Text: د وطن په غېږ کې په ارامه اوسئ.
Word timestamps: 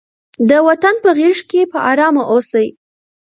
د 0.49 0.51
وطن 0.67 0.95
په 1.03 1.09
غېږ 1.17 1.39
کې 1.49 1.61
په 1.71 1.79
ارامه 1.91 2.23
اوسئ. 2.33 2.67